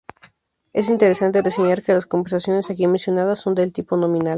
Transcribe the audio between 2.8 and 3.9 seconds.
mencionadas son del